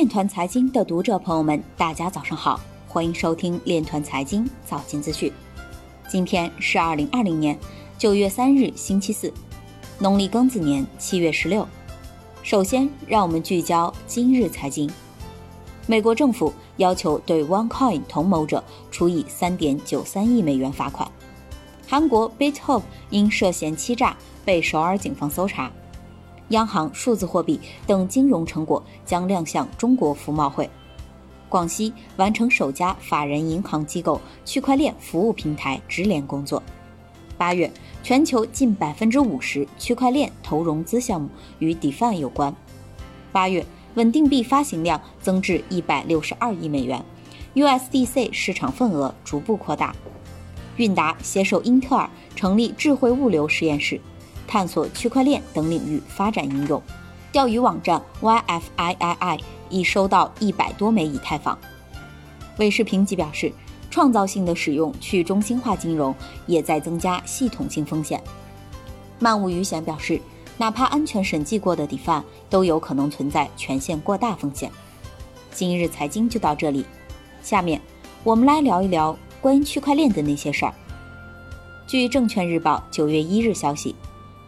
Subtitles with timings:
[0.00, 2.58] 链团财经的读者朋友们，大家早上好，
[2.88, 5.30] 欢迎收听链团财经早间资讯。
[6.08, 7.54] 今天是二零二零年
[7.98, 9.30] 九月三日，星期四，
[9.98, 11.68] 农历庚子年七月十六。
[12.42, 14.90] 首先，让我们聚焦今日财经。
[15.86, 21.06] 美国政府要求对 OneCoin 同谋者处以三点九三亿美元罚款。
[21.86, 22.80] 韩国 BitHop
[23.10, 25.70] 因涉嫌欺诈被首尔警方搜查。
[26.50, 30.68] 央行数字货币等金融成果将亮相中国服贸会。
[31.48, 36.62] 广西完成首家法人银行机构区块链服务平台直连工作。
[37.36, 37.70] 八月，
[38.02, 42.54] 全球近百分之五十区块链投融资项目与 DeFi 有关。
[43.32, 47.02] 八月，稳定币发行量增至一百六十二亿美元
[47.54, 49.94] ，USDC 市场份额逐步扩大。
[50.76, 54.00] 韵达携手英特尔成立智慧物流实验室。
[54.50, 56.82] 探索区块链等领域发展应用，
[57.30, 61.56] 钓鱼网站 YFIII 已收到一百多枚以太坊。
[62.58, 63.52] 韦世评级表示，
[63.92, 66.12] 创造性的使用去中心化金融
[66.46, 68.20] 也在增加系统性风险。
[69.20, 70.20] 漫无余险表示，
[70.58, 72.20] 哪怕安全审计过的 DeFi
[72.50, 74.68] 都有可能存在权限过大风险。
[75.52, 76.84] 今日财经就到这里，
[77.40, 77.80] 下面
[78.24, 80.74] 我们来聊一聊关于区块链的那些事儿。
[81.86, 83.94] 据证券日报九月一日消息。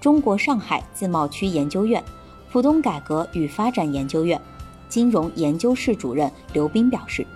[0.00, 2.02] 中国上海自贸区研究院、
[2.50, 4.40] 浦东改革与发展研究院
[4.88, 7.26] 金融研究室主任刘斌表示，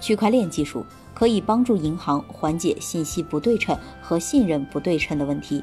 [0.00, 5.62] 区块链技术可以帮助银行缓解信息不对称和信任不对称的问题，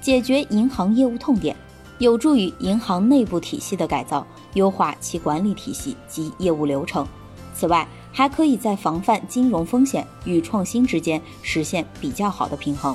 [0.00, 1.56] 解决银行业务痛点，
[1.98, 7.06] 有助于银行内部体系的改造，优化其管理体系及业务流程。
[7.54, 12.94] 此外，还可以在防范金融风险与创新之间实现比较好的平衡。